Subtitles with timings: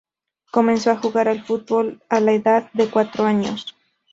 [0.51, 3.75] Comenzó a jugar al fútbol a la edad de cuatro años.